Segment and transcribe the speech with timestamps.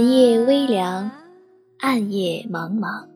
[0.00, 1.10] 寒夜微凉，
[1.80, 3.06] 暗夜茫茫，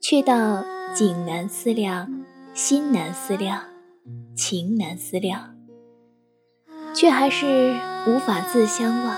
[0.00, 0.64] 却道
[0.94, 2.24] 景难思量，
[2.54, 3.60] 心难思量，
[4.34, 5.54] 情难思量，
[6.94, 9.14] 却还是无法自相忘。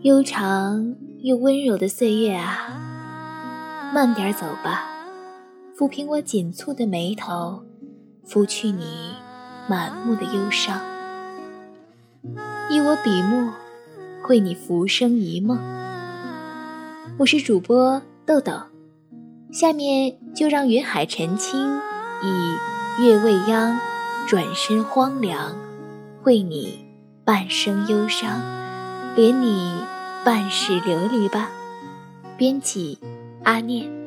[0.00, 4.88] 悠长又温柔的岁月啊，慢点走吧，
[5.76, 7.62] 抚平我紧蹙的眉头，
[8.24, 9.14] 拂去你
[9.68, 10.80] 满目的忧伤。
[12.70, 13.52] 依我笔墨，
[14.28, 15.58] 为你浮生一梦。
[17.18, 18.52] 我是主播豆豆，
[19.50, 21.78] 下面就让云海澄清，
[22.22, 23.78] 以月未央，
[24.28, 25.56] 转身荒凉，
[26.24, 26.84] 为你
[27.24, 28.40] 半生忧伤，
[29.16, 29.72] 怜你
[30.24, 31.50] 半世流离吧。
[32.36, 32.98] 编辑
[33.42, 33.99] 阿念。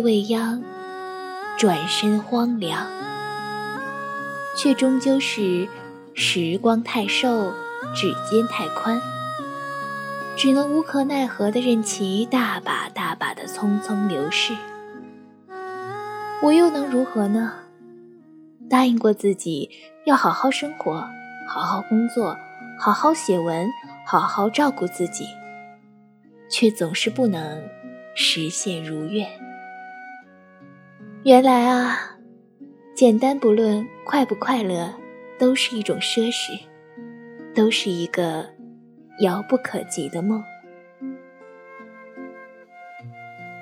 [0.00, 0.62] 未央，
[1.58, 2.86] 转身荒凉，
[4.56, 5.68] 却终究是
[6.14, 7.52] 时光太瘦，
[7.94, 9.00] 指尖太宽，
[10.36, 14.54] 只能无可奈何的任其大把大把的匆匆流逝。
[16.42, 17.52] 我又能如何呢？
[18.68, 19.70] 答应过自己
[20.06, 21.08] 要好好生活，
[21.48, 22.36] 好好工作，
[22.78, 23.68] 好好写文，
[24.04, 25.24] 好好照顾自己，
[26.50, 27.62] 却总是不能
[28.14, 29.45] 实现如愿。
[31.26, 32.16] 原来啊，
[32.94, 34.94] 简单不论快不快乐，
[35.36, 36.56] 都是一种奢侈，
[37.52, 38.48] 都是一个
[39.18, 40.40] 遥不可及的梦。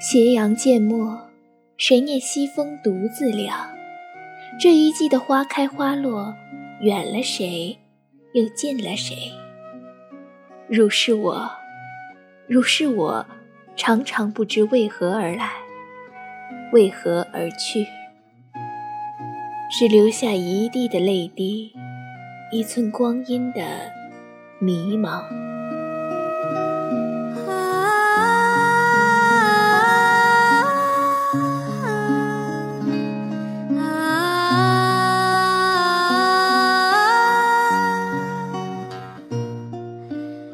[0.00, 1.18] 斜阳渐没，
[1.76, 3.68] 谁念西风独自凉？
[4.60, 6.32] 这一季的花开花落，
[6.80, 7.76] 远了谁，
[8.34, 9.16] 又近了谁？
[10.68, 11.50] 如是我，
[12.46, 13.26] 如是我，
[13.74, 15.54] 常常不知为何而来。
[16.72, 17.86] 为何而去？
[19.70, 21.72] 只留下一地的泪滴，
[22.50, 23.62] 一寸光阴的
[24.58, 25.22] 迷茫。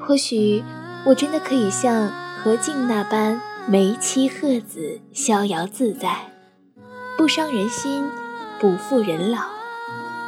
[0.07, 0.63] 或许，
[1.07, 3.41] 我真的可以像何静那般。
[3.67, 6.31] 眉栖鹤子，逍遥自在，
[7.17, 8.11] 不伤人心，
[8.61, 9.39] 不负人老，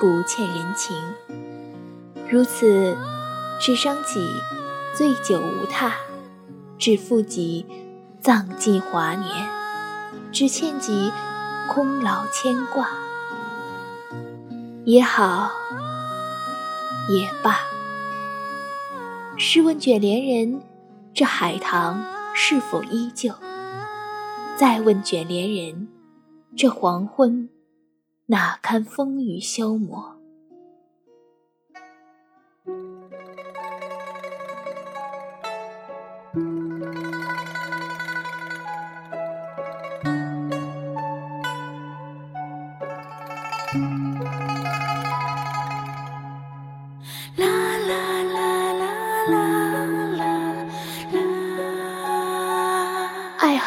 [0.00, 0.96] 不欠人情。
[2.30, 2.96] 如此，
[3.60, 4.26] 只伤己
[4.94, 5.92] 醉酒无他，
[6.78, 7.66] 只负己
[8.22, 9.46] 葬尽华年，
[10.32, 11.12] 只欠己
[11.68, 12.88] 空劳牵挂。
[14.86, 15.50] 也好，
[17.10, 17.60] 也罢。
[19.36, 20.62] 试问卷帘人，
[21.12, 22.15] 这海棠。
[22.38, 23.32] 是否依旧？
[24.58, 25.88] 再问卷帘人，
[26.54, 27.48] 这黄昏
[28.26, 30.15] 哪堪风雨消磨？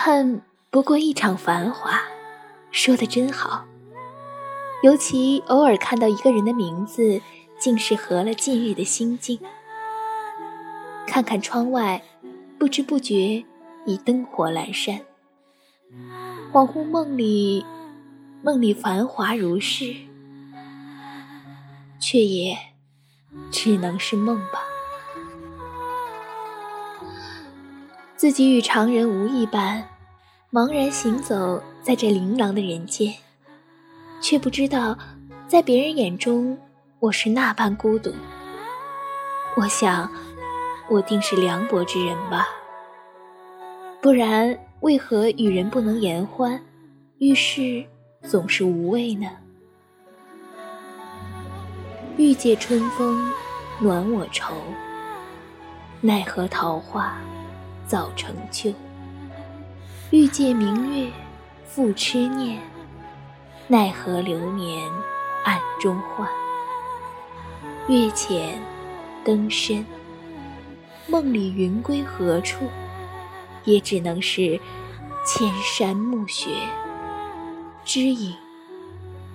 [0.01, 2.01] 恨不过一场繁华，
[2.71, 3.65] 说的真好。
[4.81, 7.21] 尤其偶尔看到一个人的名字，
[7.59, 9.37] 竟是合了近日的心境。
[11.05, 12.01] 看看窗外，
[12.57, 13.43] 不知不觉
[13.85, 15.01] 已灯火阑珊。
[16.53, 17.65] 恍惚梦里，
[18.41, 19.93] 梦里繁华如是，
[21.99, 22.57] 却也
[23.51, 24.68] 只能是梦吧。
[28.19, 29.81] 自己与常人无异般。
[30.51, 33.13] 茫然行走在这琳琅的人间，
[34.19, 34.97] 却不知道，
[35.47, 36.57] 在别人眼中
[36.99, 38.13] 我是那般孤独。
[39.55, 40.11] 我想，
[40.89, 42.45] 我定是凉薄之人吧？
[44.01, 46.61] 不然，为何与人不能言欢，
[47.19, 47.85] 遇事
[48.23, 49.29] 总是无味呢？
[52.17, 53.31] 欲借春风
[53.79, 54.53] 暖我愁，
[56.01, 57.17] 奈何桃花
[57.89, 58.71] 早成旧。
[60.11, 61.11] 欲借明月
[61.65, 62.61] 复痴念，
[63.67, 64.87] 奈何流年
[65.43, 66.29] 暗中换。
[67.87, 68.61] 月浅
[69.25, 69.83] 灯深，
[71.07, 72.69] 梦里云归何处？
[73.63, 74.59] 也只能是
[75.25, 76.51] 千山暮雪，
[77.83, 78.35] 知影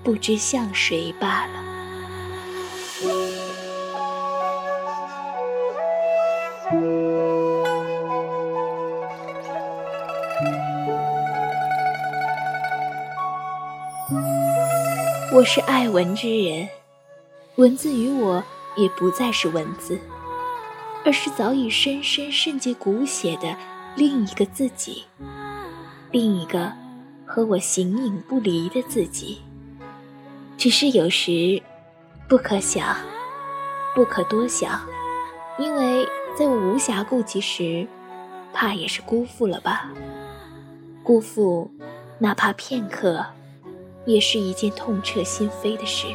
[0.05, 1.74] 不知向谁罢了。
[15.35, 16.69] 我是爱文之人，
[17.57, 18.41] 文字于我
[18.77, 19.99] 也不再是文字，
[21.05, 23.57] 而是早已深深渗进骨血的
[23.97, 25.03] 另一个自己，
[26.13, 26.73] 另一个
[27.27, 29.43] 和我形影不离的自己。
[30.57, 31.61] 只是有时
[32.29, 32.97] 不可想，
[33.93, 34.83] 不可多想，
[35.59, 36.07] 因为
[36.39, 37.85] 在我无暇顾及时，
[38.53, 39.91] 怕也是辜负了吧。
[41.03, 41.73] 辜负，
[42.21, 43.27] 哪怕片刻，
[44.05, 46.07] 也是一件痛彻心扉的事。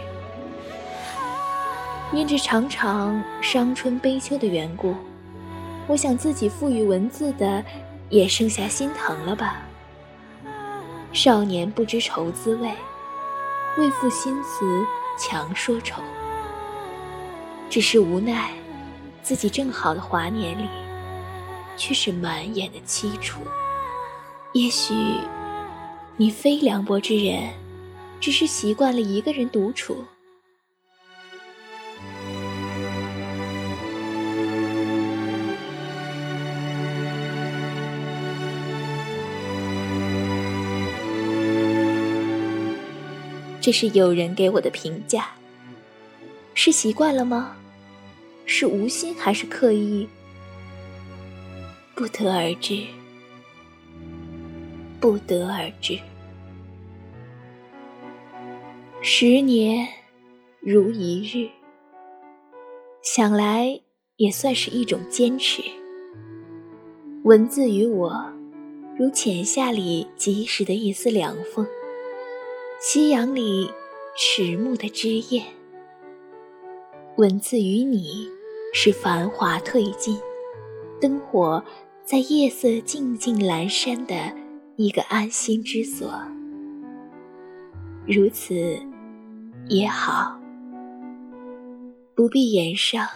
[2.11, 4.95] 因着常常伤春悲秋的缘故，
[5.87, 7.63] 我想自己赋予文字的，
[8.09, 9.61] 也剩下心疼了吧。
[11.13, 12.71] 少年不知愁滋味。
[13.77, 14.83] 为赋新词
[15.17, 16.01] 强说愁，
[17.69, 18.51] 只是无奈，
[19.21, 20.67] 自己正好的华年里，
[21.77, 23.39] 却是满眼的凄楚。
[24.51, 24.93] 也许，
[26.17, 27.51] 你非凉薄之人，
[28.19, 30.03] 只是习惯了一个人独处。
[43.61, 45.31] 这是有人给我的评价，
[46.53, 47.55] 是习惯了吗？
[48.45, 50.07] 是无心还是刻意？
[51.93, 52.83] 不得而知，
[54.99, 55.99] 不得而知。
[59.11, 59.87] 十年
[60.61, 61.49] 如一日，
[63.01, 63.81] 想来
[64.17, 65.63] 也算是一种坚持。
[67.23, 68.31] 文字于我，
[68.99, 71.65] 如浅夏里及时的一丝凉风。
[72.79, 73.71] 夕阳里，
[74.15, 75.43] 迟暮的枝叶。
[77.17, 78.29] 文字与你，
[78.75, 80.19] 是繁华褪尽，
[81.01, 81.65] 灯火
[82.05, 84.31] 在夜色静静阑珊的
[84.75, 86.13] 一个安心之所。
[88.05, 88.79] 如此
[89.67, 90.39] 也好，
[92.15, 93.07] 不必言上，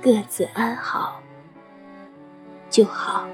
[0.00, 1.20] 各自安好
[2.70, 3.26] 就好。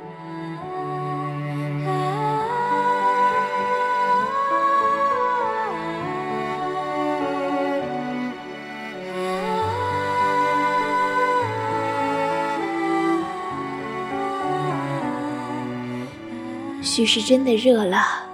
[16.80, 18.26] 许是真的热了。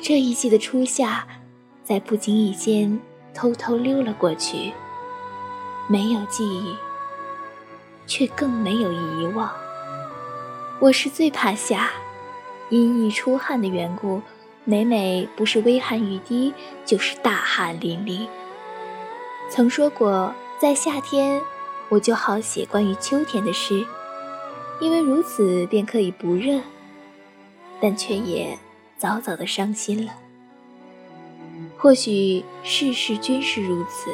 [0.00, 1.26] 这一季的初夏，
[1.88, 3.00] 在不经意间
[3.32, 4.74] 偷偷溜了过去，
[5.86, 6.76] 没有记忆，
[8.06, 9.50] 却更没有遗忘。
[10.80, 11.90] 我是最怕夏，
[12.68, 14.20] 因一出汗的缘故，
[14.64, 16.52] 每每不是微汗欲滴，
[16.84, 18.26] 就是大汗淋漓。
[19.48, 21.40] 曾说过，在夏天，
[21.88, 23.82] 我就好写关于秋天的诗，
[24.78, 26.60] 因为如此便可以不热。
[27.80, 28.58] 但却也
[28.98, 30.12] 早早的伤心了。
[31.78, 34.10] 或许世事均是如此，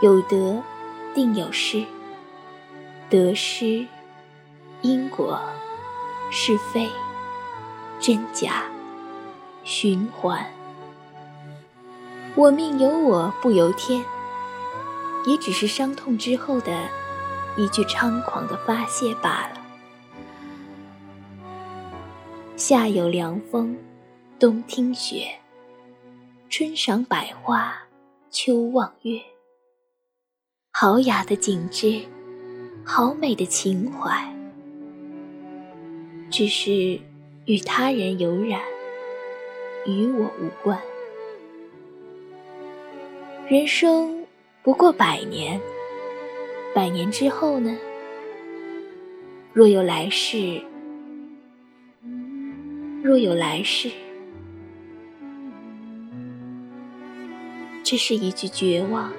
[0.00, 0.62] 有得
[1.14, 1.84] 定有失，
[3.10, 3.86] 得失、
[4.80, 5.38] 因果、
[6.30, 6.88] 是非、
[8.00, 8.64] 真假、
[9.62, 10.50] 循环。
[12.34, 14.02] 我命由我不由天，
[15.26, 16.88] 也只是伤痛之后的
[17.58, 19.60] 一句猖狂的发泄罢了。
[22.56, 23.76] 夏有凉风，
[24.38, 25.39] 冬听雪，
[26.50, 27.80] 春赏百花，
[28.28, 29.20] 秋望月。
[30.72, 32.00] 好雅的景致，
[32.84, 34.34] 好美的情怀，
[36.28, 36.98] 只是
[37.44, 38.60] 与他人有染，
[39.86, 40.76] 与我无关。
[43.48, 44.26] 人生
[44.64, 45.60] 不过百年，
[46.74, 47.78] 百年之后呢？
[49.52, 50.60] 若有来世。
[53.04, 53.88] 若有来世，
[57.90, 59.12] 这是一句绝望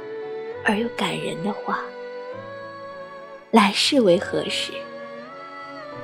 [0.64, 1.84] 而又感人的话。
[3.52, 4.72] 来世为何时？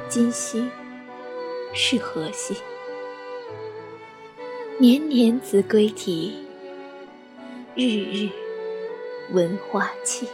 [0.10, 0.68] 今夕
[1.74, 2.58] 是何夕？
[4.80, 6.46] 年年子规啼，
[7.74, 8.30] 日日
[9.32, 10.28] 闻花期。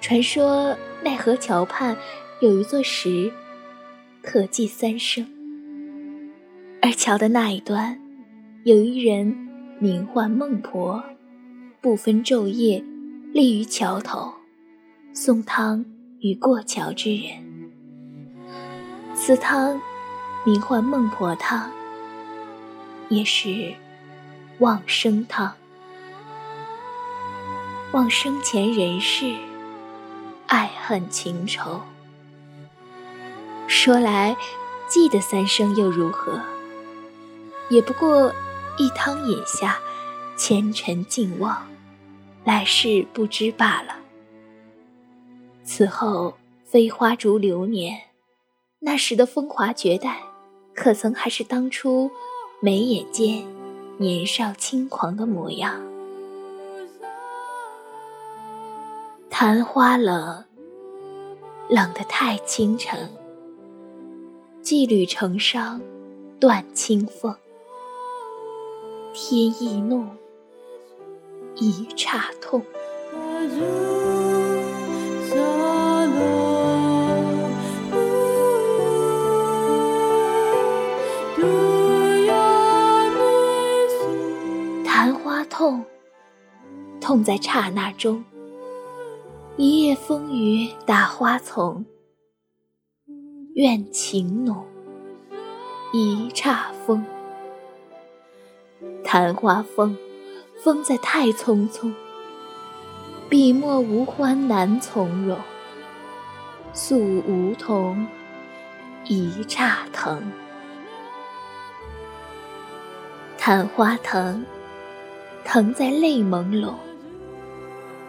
[0.00, 1.96] 传说奈何桥畔
[2.40, 3.32] 有一座石，
[4.20, 5.24] 可记三生。
[6.82, 8.00] 而桥的那一端，
[8.64, 9.46] 有一人
[9.82, 11.02] 名唤孟婆，
[11.80, 12.84] 不分昼夜，
[13.32, 14.30] 立于桥头，
[15.14, 15.82] 送汤
[16.20, 17.70] 与过桥之人。
[19.14, 19.80] 此汤
[20.44, 21.70] 名唤孟婆汤，
[23.08, 23.72] 也是
[24.58, 25.54] 望生汤，
[27.92, 29.34] 望生前人世
[30.46, 31.80] 爱恨情仇。
[33.66, 34.36] 说来，
[34.86, 36.38] 记得三生又如何？
[37.70, 38.30] 也不过
[38.80, 39.78] 一汤饮下，
[40.38, 41.68] 前尘尽忘，
[42.44, 43.94] 来世不知罢了。
[45.62, 46.32] 此后
[46.64, 48.00] 飞花逐流年，
[48.78, 50.22] 那时的风华绝代，
[50.74, 52.10] 可曾还是当初
[52.62, 53.44] 眉眼间
[53.98, 55.78] 年少轻狂的模样？
[59.28, 60.42] 昙花冷，
[61.68, 62.98] 冷得太倾城。
[64.62, 65.82] 羁旅成伤，
[66.40, 67.36] 断清风。
[69.12, 70.06] 天意怒，
[71.56, 72.64] 一刹痛。
[84.84, 85.84] 昙花痛，
[87.00, 88.24] 痛在刹那中。
[89.56, 91.84] 一夜风雨打花丛。
[93.54, 94.64] 愿情浓，
[95.92, 97.04] 一刹风。
[99.04, 99.96] 昙花风，
[100.62, 101.92] 风在太匆匆。
[103.28, 105.38] 笔墨无欢难从容，
[106.72, 108.06] 诉梧桐
[109.04, 110.32] 一刹疼。
[113.36, 114.44] 昙花疼，
[115.44, 116.74] 疼在泪朦胧。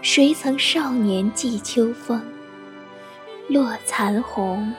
[0.01, 2.21] 谁曾少年寄秋风？
[3.47, 4.73] 落残红。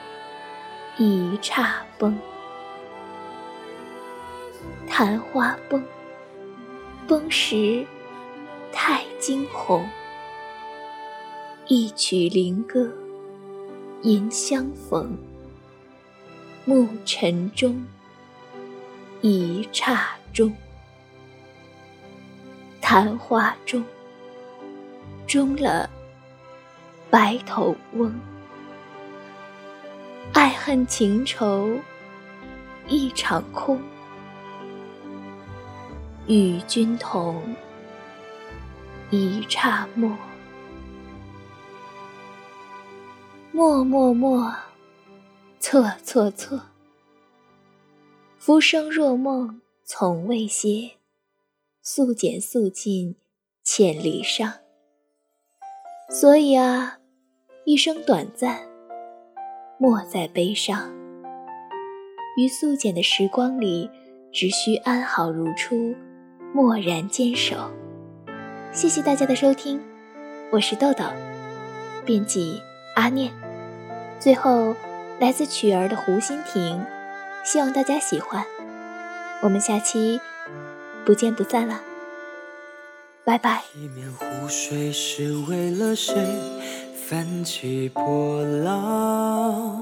[0.97, 2.15] 一刹崩，
[4.95, 5.83] 昙花崩，
[7.07, 7.83] 崩时
[8.71, 9.89] 太惊鸿。
[11.65, 12.93] 一曲灵歌
[14.03, 15.17] 吟相逢，
[16.63, 17.83] 暮尘中，
[19.21, 20.55] 一刹中，
[22.79, 23.83] 昙花中，
[25.25, 25.89] 中了
[27.09, 28.13] 白头翁。
[30.33, 31.79] 爱恨情仇
[32.87, 33.81] 一场空，
[36.25, 37.55] 与君同
[39.09, 40.17] 一刹陌。
[43.51, 44.55] 默默默，
[45.59, 46.61] 错错错。
[48.37, 50.91] 浮生若梦，从未歇。
[51.81, 53.17] 素简素尽，
[53.63, 54.53] 千里伤。
[56.09, 56.99] 所以啊，
[57.65, 58.67] 一生短暂。
[59.77, 60.93] 莫再悲伤，
[62.37, 63.89] 于素简的时光里，
[64.31, 65.93] 只需安好如初，
[66.53, 67.55] 默然坚守。
[68.71, 69.81] 谢谢大家的收听，
[70.51, 71.03] 我是豆豆，
[72.05, 72.61] 编辑
[72.95, 73.33] 阿念。
[74.19, 74.75] 最后，
[75.19, 76.77] 来自曲儿的《湖心亭》，
[77.43, 78.45] 希望大家喜欢。
[79.41, 80.21] 我们下期
[81.03, 81.81] 不见不散了，
[83.25, 83.63] 拜拜。
[83.75, 86.13] 一面湖水是为了谁？
[87.07, 89.81] 泛起波浪，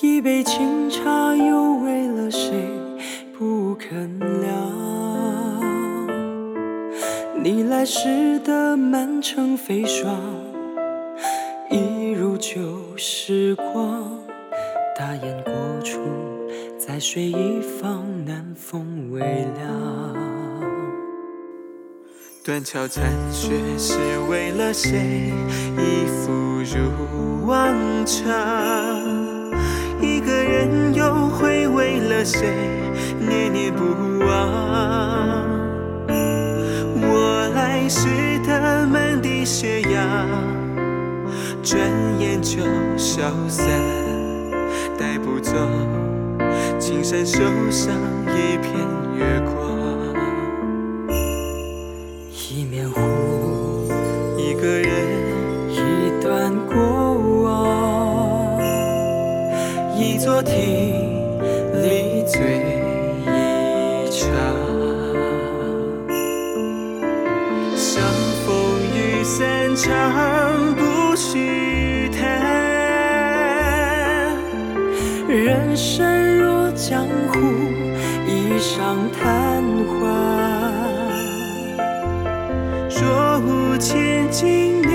[0.00, 2.70] 一杯清茶又为了谁
[3.38, 4.97] 不肯凉？
[7.40, 10.12] 你来时的满城飞霜，
[11.70, 12.60] 一如旧
[12.96, 14.10] 时光。
[14.98, 15.52] 大雁过
[15.84, 16.00] 处，
[16.76, 20.16] 在水一方，南风微凉。
[22.44, 23.96] 断桥残雪是
[24.28, 25.32] 为了谁？
[25.76, 26.32] 一复
[26.64, 27.72] 如往
[28.04, 28.26] 常。
[30.00, 32.48] 一个人又会为了谁
[33.20, 33.84] 念念不
[34.26, 35.47] 忘？
[37.78, 38.08] 泪湿
[38.40, 40.28] 的满地斜阳，
[41.62, 41.80] 转
[42.18, 42.58] 眼就
[42.96, 43.66] 消散，
[44.98, 45.52] 带不走
[46.80, 47.38] 青山手
[47.70, 47.94] 上
[48.26, 48.74] 一片
[49.16, 49.54] 月光。
[52.50, 53.00] 一面湖，
[54.36, 54.90] 一个人，
[55.70, 58.60] 一段过往，
[59.96, 60.52] 一座亭，
[61.80, 62.67] 里醉。
[75.68, 77.38] 人生若江湖，
[78.26, 80.72] 一晌贪欢。
[82.88, 84.90] 若无千金酿，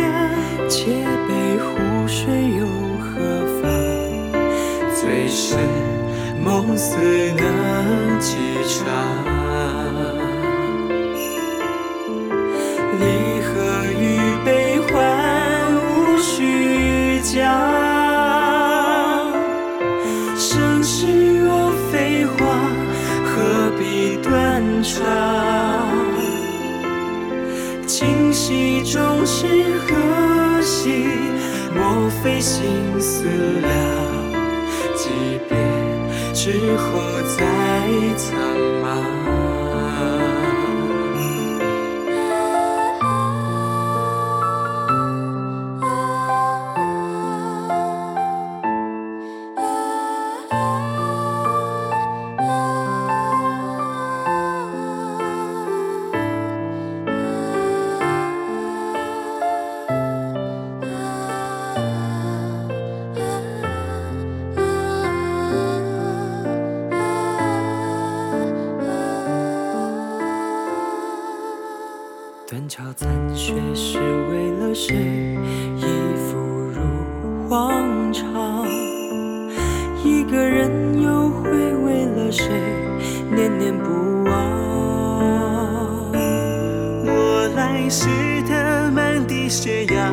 [0.67, 2.25] 且悲湖水
[2.57, 2.65] 又
[2.97, 3.69] 何妨？
[4.99, 5.57] 最是
[6.43, 9.32] 梦碎能几场。
[29.35, 29.47] 是
[29.79, 31.07] 何夕？
[31.73, 32.61] 莫非心
[33.01, 33.67] 思了？
[34.95, 35.09] 即
[35.49, 35.57] 便
[36.35, 37.01] 之后
[37.35, 37.43] 再
[38.15, 38.29] 苍
[38.83, 38.85] 茫。
[89.53, 90.11] 斜阳，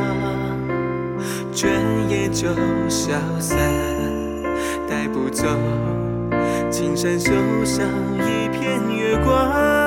[1.50, 1.72] 转
[2.10, 2.48] 眼就
[2.90, 3.58] 消散，
[4.86, 5.46] 带不走
[6.70, 7.32] 青山秀
[7.64, 7.86] 上
[8.18, 9.79] 一片月光。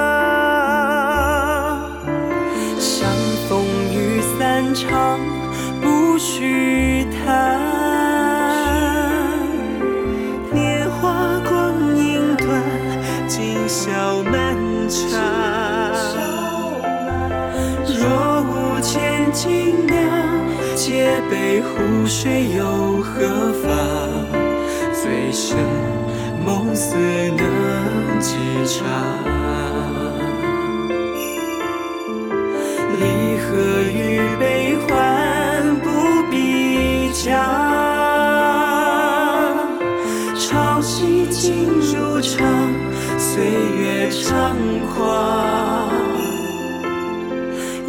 [21.03, 23.67] 借杯湖水又何妨？
[24.93, 25.57] 醉生
[26.45, 28.87] 梦死能几场？
[32.97, 33.03] 离
[33.39, 33.51] 合
[33.91, 35.89] 与悲欢不
[36.31, 37.35] 必讲，
[40.39, 42.47] 潮汐进入场，
[43.17, 44.55] 岁月猖
[44.95, 45.91] 狂。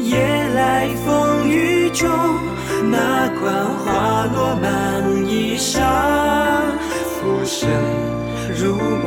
[0.00, 0.18] 夜
[0.56, 2.10] 来风雨中，
[3.44, 5.82] 繁花落满衣裳，
[7.20, 7.68] 浮生
[8.58, 9.03] 如梦。